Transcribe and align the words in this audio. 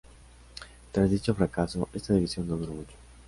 Tras 0.91 1.11
dicho 1.11 1.35
fracaso 1.35 1.87
esta 1.93 2.15
división 2.15 2.47
no 2.47 2.57
duró 2.57 2.73
mucho. 2.73 2.93